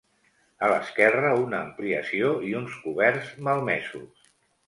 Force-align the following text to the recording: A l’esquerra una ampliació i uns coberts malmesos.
A 0.67 0.69
l’esquerra 0.69 1.33
una 1.41 1.59
ampliació 1.65 2.31
i 2.51 2.55
uns 2.61 2.79
coberts 2.87 3.29
malmesos. 3.49 4.29